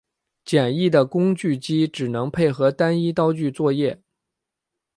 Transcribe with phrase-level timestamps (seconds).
[0.43, 4.01] 简易的工具机只能配合单一刀具作业。